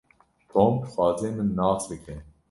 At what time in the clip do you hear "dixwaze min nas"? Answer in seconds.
0.83-1.83